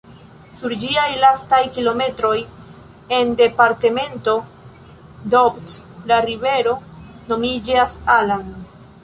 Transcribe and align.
Sur 0.59 0.71
ĝiaj 0.83 1.09
lastaj 1.23 1.59
kilometroj 1.75 2.37
en 3.17 3.35
departemento 3.43 4.35
Doubs 5.35 5.77
la 6.13 6.19
rivero 6.31 6.75
nomiĝas 7.33 7.97
"Allan". 8.17 8.53